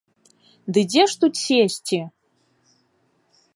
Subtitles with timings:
[0.73, 1.99] Ды дзе ж тут сесці?